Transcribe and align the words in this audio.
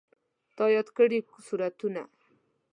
تا 0.55 0.63
یاد 0.75 0.87
کړي 0.97 1.19
سورتونه 1.47 2.01